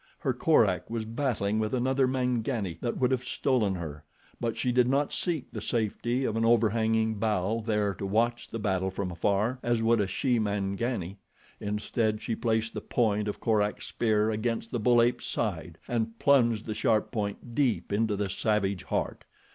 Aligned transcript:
Her 0.17 0.33
Korak 0.33 0.89
was 0.89 1.05
battling 1.05 1.59
with 1.59 1.75
another 1.75 2.07
Mangani 2.07 2.79
that 2.81 2.97
would 2.97 3.11
have 3.11 3.23
stolen 3.23 3.75
her; 3.75 4.03
but 4.39 4.57
she 4.57 4.71
did 4.71 4.87
not 4.89 5.13
seek 5.13 5.51
the 5.51 5.61
safety 5.61 6.25
of 6.25 6.35
an 6.35 6.43
overhanging 6.43 7.19
bough 7.19 7.61
there 7.63 7.93
to 7.93 8.07
watch 8.07 8.47
the 8.47 8.57
battle 8.57 8.89
from 8.89 9.11
afar, 9.11 9.59
as 9.61 9.83
would 9.83 10.01
a 10.01 10.07
she 10.07 10.39
Mangani. 10.39 11.17
Instead 11.59 12.19
she 12.19 12.35
placed 12.35 12.73
the 12.73 12.81
point 12.81 13.27
of 13.27 13.39
Korak's 13.39 13.85
spear 13.85 14.31
against 14.31 14.71
the 14.71 14.79
bull 14.79 15.03
ape's 15.03 15.27
side 15.27 15.77
and 15.87 16.17
plunged 16.17 16.65
the 16.65 16.73
sharp 16.73 17.11
point 17.11 17.53
deep 17.53 17.93
into 17.93 18.15
the 18.15 18.27
savage 18.27 18.81
heart. 18.85 19.23